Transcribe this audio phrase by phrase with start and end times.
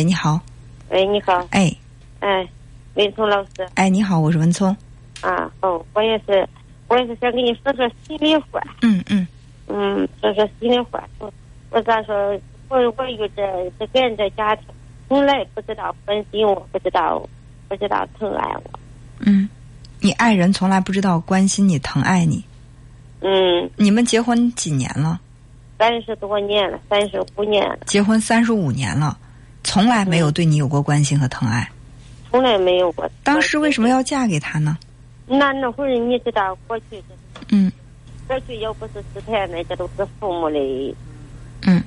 [0.00, 0.40] 喂，你好。
[0.88, 1.46] 喂，你好。
[1.50, 1.70] 哎。
[2.20, 2.48] 哎，
[2.94, 3.68] 文聪老师。
[3.74, 4.74] 哎，你好，我是文聪。
[5.20, 6.48] 啊，哦，我也是，
[6.88, 8.62] 我也是想跟你说说心里话。
[8.80, 9.28] 嗯嗯。
[9.66, 11.06] 嗯，说说心里话。
[11.18, 11.30] 我
[11.68, 12.14] 我咋说？
[12.70, 14.64] 我我有这这个人的家庭，
[15.06, 17.22] 从来不知道关心我，不知道
[17.68, 18.70] 不知道疼爱我。
[19.18, 19.50] 嗯，
[20.00, 22.42] 你爱人从来不知道关心你、疼爱你。
[23.20, 23.70] 嗯。
[23.76, 25.20] 你们结婚几年了？
[25.78, 27.80] 三十多年了，三十五年了。
[27.84, 29.18] 结婚三十五年了，
[29.70, 31.70] 从来没有对你有过关心和疼爱。
[32.28, 33.08] 从来没有过。
[33.22, 34.76] 当时为什么要嫁给他呢？
[35.28, 37.00] 那那会儿你知道过去。
[37.50, 37.70] 嗯。
[38.26, 40.96] 过去要不是之前那，这都是父母的。
[41.62, 41.80] 嗯。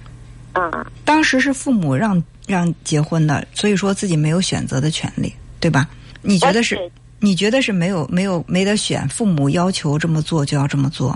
[0.54, 0.90] 啊。
[1.04, 5.90] 当时是父母让让结婚的，所以说自己没有选择的权利，对吧？
[6.22, 6.90] 你觉得是？
[7.20, 9.06] 你觉得是没有没有没得选？
[9.10, 11.10] 父母要求这么做就要这么做。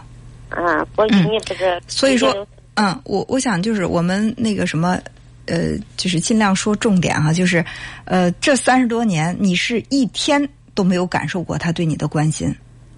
[0.50, 1.82] 啊，过去你不是。
[1.88, 2.46] 所以说。
[2.80, 5.00] 嗯，我我想就是我们那个什么，
[5.48, 7.66] 呃，就是尽量说重点哈，就是，
[8.06, 12.54] 呃，这三十多年，你是一天都没有感受过他对你的关心，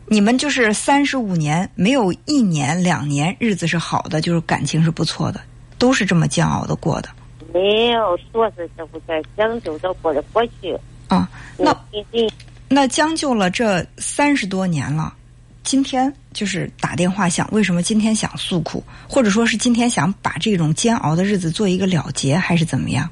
[0.08, 5.40] 你们就是三十五年没有一年两年日子是好的，就是感情是不错的，
[5.78, 7.10] 都是这么煎熬的过的。
[7.54, 10.78] 没有说是这不在将就着过的过去。
[11.08, 11.76] 啊，那
[12.68, 15.14] 那将就了这三十多年了。
[15.64, 23.10] 今天就是打电话想为什么今天想诉苦，或者说是今天想把这种煎熬的日子做一个了结，还是怎么样？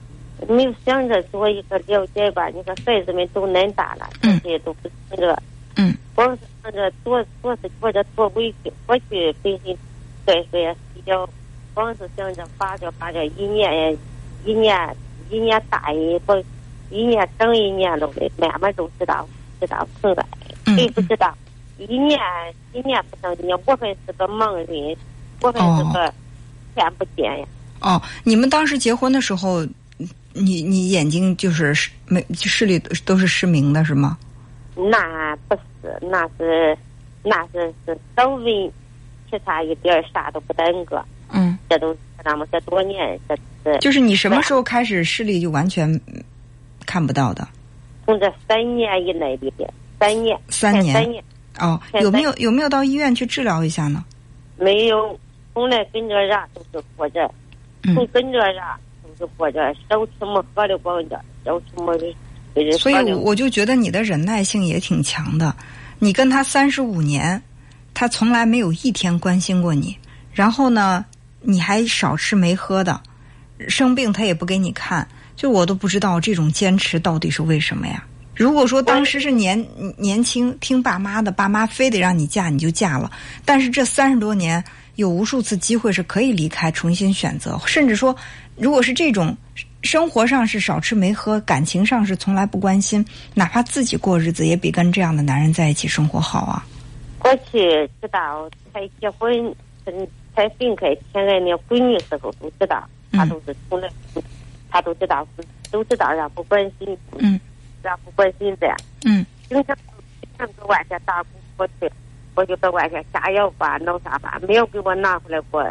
[0.47, 2.47] 没有想着做一个了结吧？
[2.47, 5.41] 你看孩子们都恁大了，这些都不想着。
[5.75, 5.95] 嗯。
[6.15, 9.77] 光是想着多多是觉着多委屈，过去本身
[10.25, 10.75] 岁数也
[11.05, 11.29] 小，
[11.75, 13.95] 光是想着发着发着一年
[14.45, 14.95] 一年
[15.29, 16.33] 一年大一不
[16.89, 19.27] 一年整一年都的，慢慢都知道
[19.59, 21.35] 知道疼爱，谁不知道？
[21.77, 22.19] 一年
[22.73, 24.97] 一年不等一年，我还是个盲人，
[25.41, 26.13] 我还是个
[26.75, 27.47] 看不见呀。
[27.79, 29.65] 哦，你们当时结婚的时候，
[30.33, 34.17] 你你眼睛就是视没视力都是失明的是吗？
[34.75, 36.77] 那不是，那是
[37.23, 38.71] 那是是稍微
[39.29, 41.03] 其他一点啥都不耽搁。
[41.29, 45.99] 嗯，这都那么这多年，这是就是你什么时候开始视力就完全
[46.85, 47.47] 看不到的？
[48.05, 49.51] 从这三年以内的，
[49.99, 51.23] 三年，三年，三年。
[51.59, 54.03] 哦，有没有有没有到医院去治疗一下呢？
[54.57, 55.19] 没有，
[55.53, 57.31] 从来跟着人都是活着，
[57.93, 58.55] 从跟着人
[59.03, 62.15] 都是活着，少吃没喝的光着，少吃没的。
[62.79, 65.55] 所以我就觉得你的忍耐性也挺强的。
[65.99, 67.39] 你跟他三十五年，
[67.93, 69.95] 他从来没有一天关心过你。
[70.33, 71.05] 然后呢，
[71.41, 72.99] 你还少吃没喝的，
[73.67, 75.07] 生病他也不给你看。
[75.35, 78.03] 就我都不知道这种坚持到底是为什么呀？
[78.37, 79.65] 如果说当时是年
[79.97, 83.11] 年轻听爸妈的，爸妈非得让你嫁，你就嫁了。
[83.43, 84.63] 但是这三十多年，
[84.95, 87.59] 有无数次机会是可以离开，重新选择。
[87.65, 88.15] 甚至说，
[88.55, 89.35] 如果是这种
[89.81, 93.03] 生活上是少吃没喝，感情上是从来不关心，
[93.33, 96.63] 哪怕自己过日子，也比跟这样的男人在一起生活好啊。
[97.17, 99.55] 过去知道才结婚，
[100.35, 103.89] 才分开，现在那闺女时候都知道，他都是从来，
[104.69, 105.27] 他都知道，
[105.71, 106.95] 都知道人不关心。
[107.17, 107.39] 嗯。
[107.83, 108.67] 咱不关心的，
[109.05, 109.75] 嗯，经常
[110.21, 111.91] 经常搁外边打工过去，
[112.35, 115.63] 我就在外边下药吧，弄啥吧，没有给我拿回来过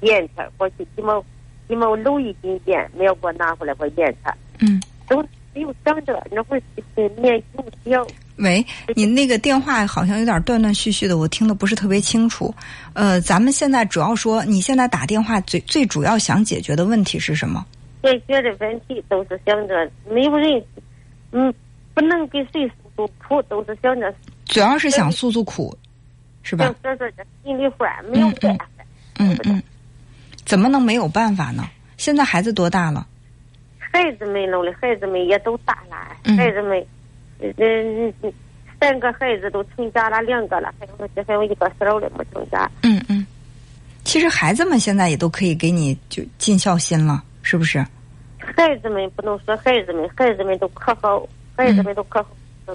[0.00, 0.48] 盐钱。
[0.56, 1.24] 过去一毛
[1.68, 4.34] 一毛六一斤盐，没有给我拿回来过盐钱。
[4.60, 5.22] 嗯，都
[5.54, 6.62] 没有想着那会儿
[7.16, 8.06] 年轻小。
[8.36, 12.52] 喂，你那个电话好像有点断断续续的，我听的不是特别清楚。
[12.94, 17.64] 呃，咱们现在主要说，你现在打电话最最主要想解决的问题是什么？
[18.02, 20.62] 解决的问题都是想着没有人。
[21.32, 21.52] 嗯，
[21.94, 24.14] 不能给谁诉诉苦，都是想着。
[24.46, 25.76] 主要是想诉诉苦，
[26.42, 26.66] 是吧？
[26.82, 28.66] 说说这心里话，没有办法。
[29.18, 29.62] 嗯嗯。
[30.44, 31.68] 怎么能没有办法呢？
[31.96, 33.06] 现在孩子多大了？
[33.78, 35.96] 孩子们弄的，孩子们也都大了。
[36.36, 36.84] 孩子们，
[37.38, 38.12] 嗯，
[38.80, 42.70] 三个孩子都成家了，两个了，还有这还有一个小的没成家。
[42.82, 43.26] 嗯嗯。
[44.04, 47.86] 其实孩子们现在也都可以给你就尽孝心了，是不是？
[48.56, 51.26] 孩子们不能说孩子们，孩子们都可好，
[51.56, 52.28] 孩子们都可好。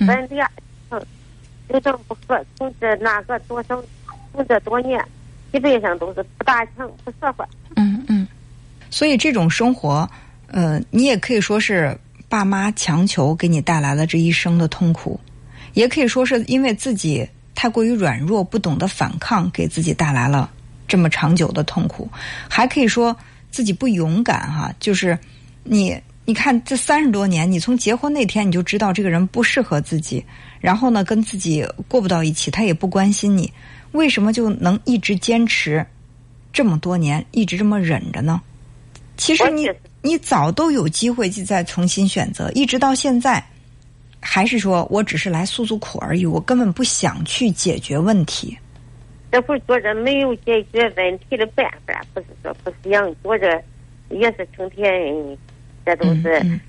[0.06, 0.50] 咱俩，
[0.89, 1.01] 嗯，
[1.69, 3.83] 经常不和，从这那个多少，
[4.33, 5.03] 从这多年，
[5.51, 7.47] 基本上都是不大成不说话。
[7.75, 8.27] 嗯嗯，
[8.89, 10.09] 所以这种生活，
[10.47, 11.97] 呃，你也可以说是
[12.27, 15.19] 爸妈强求给你带来了这一生的痛苦，
[15.73, 20.50] 也可以说是因为自己太过于软弱，不懂得反抗，给自己带来了
[20.88, 22.09] 这么长久的痛苦，
[22.50, 23.15] 还可以说
[23.50, 25.18] 自己不勇敢哈，就是。
[25.69, 30.24] 你你看，这三十多年，你从结婚那天你就知道这个人不适合自己，
[30.60, 33.52] 然后呢，跟自己过不到一起，他也不关心你，
[33.92, 35.86] 为什么就能一直坚持
[36.52, 38.42] 这么多年，一直这么忍着呢？
[39.16, 39.69] 其实你
[40.02, 43.44] 你早都有机会去再重新选择，一直到现在，
[44.19, 48.58] 还是说我只是来诉诉苦而已，我根本不想去解决问题。
[49.31, 53.62] 这不是说着没有解决问题的办法，不是说不想做着，
[54.10, 55.38] 也是成天，
[55.88, 56.60] 这都是，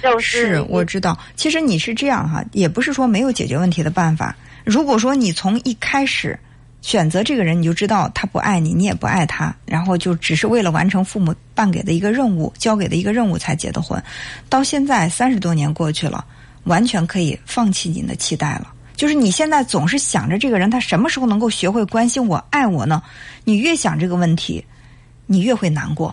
[0.00, 1.18] 都是我知道。
[1.34, 4.34] 其实你是这样哈，也不是说没有解决问题的办法。
[4.64, 6.38] 如果说你从一开始。
[6.82, 14.02] 选择这个人，你就知道他不爱你，你也不爱他，然后就只是为了完成父母办给的一个任务、交给的一个任务才结的婚。
[14.48, 16.24] 到现在三十多年过去了，
[16.64, 18.72] 完全可以放弃你的期待了。
[18.96, 23.00] 就是你现在总是想着这个人，他什么时候能够学会关心我、爱我呢？
[23.44, 24.64] 你越想这个问题，
[25.26, 26.12] 你越会难过。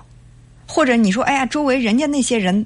[0.70, 2.66] 或者你说，哎呀，周围人家那些人，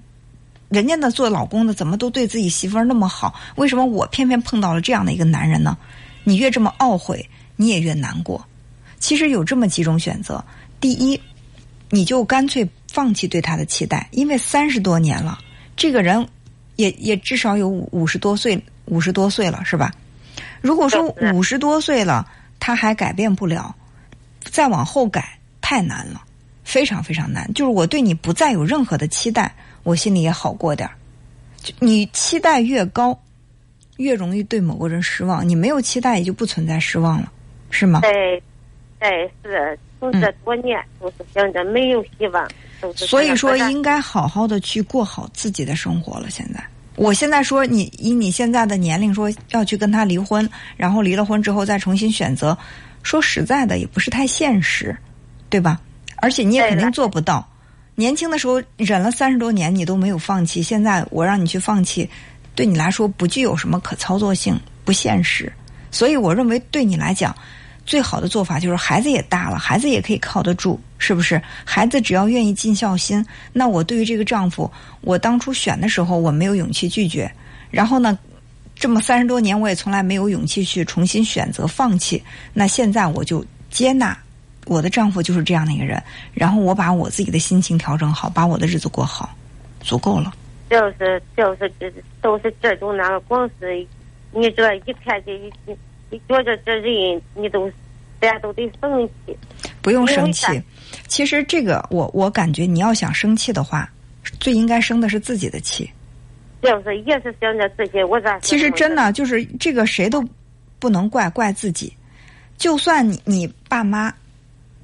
[0.68, 5.78] 人家的做老公的怎么都对自己媳妇儿那么好，为什么我偏偏碰到了这样的一个男人呢？
[6.26, 7.28] 你越这么懊悔。
[7.56, 8.44] 你也越难过。
[8.98, 10.44] 其实有这么几种选择：
[10.82, 11.22] 第一，
[11.92, 15.38] 你就干脆放弃对他的期待，因为三十多年了，
[15.78, 16.28] 这个人
[16.78, 19.94] 也也至少有五五十多岁，五十多岁了，是吧？
[20.62, 22.28] 如果说五十多岁了，
[22.60, 23.76] 他还改变不了，
[24.42, 26.24] 再往后改太难了，
[26.64, 27.52] 非常非常难。
[27.54, 30.96] 就是我对你不再有任何的期待，我心里也好过点儿。
[31.80, 33.18] 你期待越高，
[33.98, 35.48] 越容易对某个人失望。
[35.48, 37.32] 你没有期待，也就不存在失望了。
[37.70, 38.02] 是吗？
[38.02, 38.44] 对，
[39.00, 42.48] 对，是从这多年都是想着没有希望，
[42.96, 46.30] 所以说应该好好的去过好自己的生活了。
[46.30, 46.64] 现在，
[46.96, 52.56] 我现在说你以你现在的年龄说要去跟他离婚，然后离了婚之后再重新选择，
[53.02, 54.96] 说实在的也不是太现实，
[55.50, 55.82] 对吧？
[56.24, 57.48] 而且你也肯定做不到。
[57.96, 62.10] 年轻的时候忍了三十多年，你都没有放弃，现在我让你去放弃，
[62.56, 65.52] 对你来说不具有什么可操作性，不现实。
[65.92, 67.36] 所以我认为对你来讲。
[67.86, 71.42] 最好的做法就是孩子也大了，孩子也可以靠得住，是不是？
[71.66, 73.22] 孩子只要愿意尽孝心，
[73.52, 74.72] 那我对于这个丈夫，
[75.02, 77.30] 我当初选的时候我没有勇气拒绝，
[77.70, 78.18] 然后呢，
[78.74, 82.24] 这么三十多年我也从来没有勇气去重新选择放弃，
[82.54, 84.18] 那现在我就接纳
[84.66, 86.02] 我的丈夫就是这样的一个人，
[86.34, 89.36] 然后我把我自己的心情调整好，把我的日子过好，
[89.82, 90.34] 足够了。
[90.70, 93.86] 就是就是这都是这种那个光是
[94.32, 95.52] 你这一看这一。
[96.10, 97.68] 你觉着这人，你都
[98.20, 99.36] 大家都得生气。
[99.82, 100.46] 不用生气，
[101.08, 103.92] 其实这个我我感觉你要想生气的话，
[104.40, 105.90] 最应该生的是自己的气。
[106.62, 108.40] 就是也是想着自己，我咋？
[108.42, 110.24] 其实真的就是这个谁都
[110.78, 111.92] 不能怪怪自己。
[112.60, 114.14] 就算你你爸妈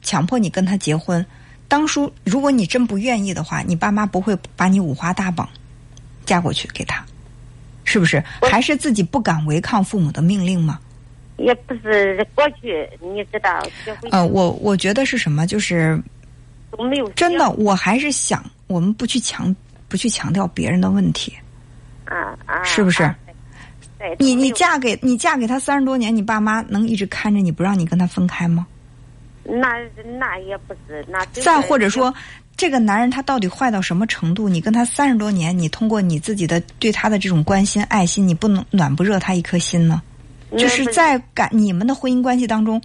[0.01, 1.25] 强迫你跟他结婚，
[1.67, 5.47] 当初如果你真不愿意的话，你爸妈不会把你五花大绑
[6.25, 7.03] 嫁过去给他，
[7.83, 8.23] 是不是？
[8.49, 10.79] 还是自己不敢违抗父母的命令吗？
[11.37, 14.11] 也不是过去，你知道结婚。
[14.11, 15.97] 呃，我我觉得是什么，就是
[16.71, 19.55] 都没有真的，我还是想我们不去强
[19.87, 21.33] 不去强调别人的问题。
[22.05, 22.63] 啊啊！
[22.63, 23.09] 是不是？
[23.97, 24.15] 对。
[24.19, 28.67] 你你嫁给你嫁给他三十多年，你爸妈能一直看着你不让你跟他分开吗？
[29.49, 29.77] 那
[30.19, 31.25] 那也不是那。
[31.41, 32.13] 再或者说，
[32.55, 34.47] 这个男人他到底坏到什么程度？
[34.47, 40.01] 你跟他三十多年，你通过你自己的对他的这种关心爱心，你不能暖不热他一颗心呢？
[40.57, 42.81] 就是在感你们的婚姻关系当中，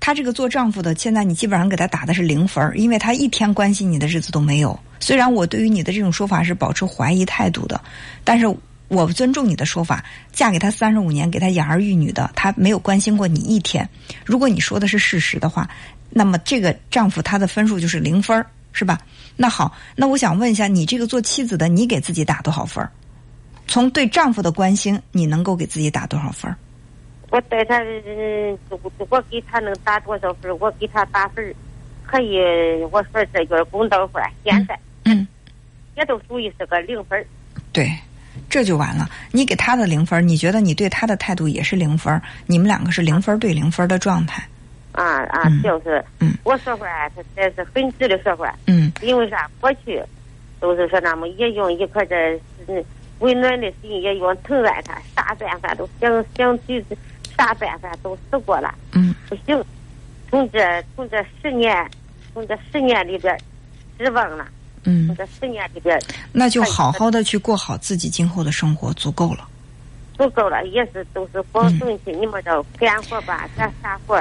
[0.00, 4.78] 他这个做丈夫的，现在你基本上给他打的是零分因为他一天关心你的日子都没有。
[5.00, 7.80] 虽然我对于你的这种说法是保持怀疑态度的，
[8.22, 8.46] 但是
[8.88, 10.04] 我尊重你的说法。
[10.32, 13.88] 嫁给他三十五年，给他养儿育女的，他没有关心过你一天。
[14.24, 15.68] 如果你说的是事实的话，
[16.14, 18.98] 那么这个丈夫他的分数就是零分是吧？
[19.36, 22.88] 那好，那我想问一下，你这个做妻子的，你给自己打多少分
[23.66, 26.54] 从对丈夫的关心，你能够给自己打多少分
[27.30, 27.80] 我对他，
[29.10, 30.56] 我给他能打多少分？
[30.60, 31.52] 我给他打分，
[32.06, 32.38] 可以。
[32.92, 34.22] 我说这就是公道话。
[34.44, 35.26] 现在，嗯，
[35.96, 37.26] 也都属于是个零分。
[37.72, 37.92] 对，
[38.48, 39.10] 这就完了。
[39.32, 42.22] 你给他的零分，你觉得你对他的态度也是零分？
[42.46, 44.46] 你们两个是零分对零分的状态。
[44.94, 46.04] 啊啊，就是。
[46.20, 46.32] 嗯。
[46.44, 48.54] 我说话，他这是很直的说话。
[48.66, 48.90] 嗯。
[49.02, 49.50] 因为啥？
[49.60, 50.02] 过去
[50.60, 52.40] 都是说那么也用一颗这
[53.18, 56.84] 温暖的心，也用疼爱他，啥办法都想想去。
[57.36, 59.60] 啥办法都试过了，嗯，不行。
[60.30, 61.90] 从这从这十年，
[62.32, 63.36] 从这十年里边
[63.98, 64.46] 失望了，
[64.84, 69.48] 嗯，从这十年里边，那就好好的去过好自己今后的生活，足够了。
[70.16, 72.12] 足够了，也是都是光生气。
[72.12, 74.16] 你们这干活吧，干啥活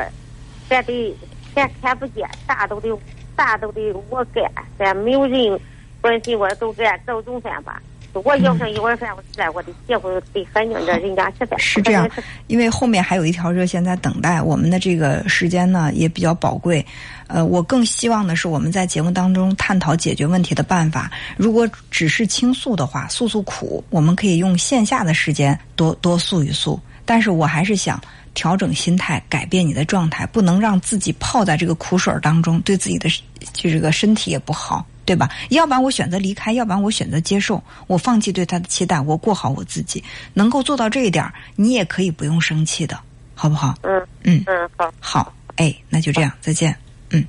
[0.70, 1.16] 咱得
[1.56, 2.90] 咱看不见，啥都得
[3.38, 4.44] 啥都得我干，
[4.78, 5.60] 咱没有人
[6.02, 7.82] 关心我，都给俺找中饭吧。
[8.14, 11.60] 我要上一碗饭，我起来我得结婚得喊人家人家吃饭。
[11.60, 12.08] 是这样，
[12.46, 16.86] 因为后面还有一条热线在等待，我们的这个时间呢也比较宝贵。
[17.26, 21.10] 呃，我更希望的是我们在节目当中探讨解决问题的办法。
[21.38, 26.80] 如果只是倾诉的话，诉诉苦，我们可以用线下的时间多多诉一诉。
[27.06, 28.02] 但是我还是想
[28.34, 33.10] 调整心态，改变你的状态，不能让自己泡在这个苦水当中，对自己的
[33.54, 35.30] 就这个身体也不好，对吧？
[35.50, 40.04] 要不然我选择离开，要不然我选择接受，我放弃对他的期待，我过好我自己。
[40.34, 43.00] 能够做到这一点，你也可以不用生气的，
[43.36, 43.76] 好不好？
[43.84, 46.76] 嗯嗯嗯，好，好，哎，那就这样，再见。
[47.12, 47.24] 嗯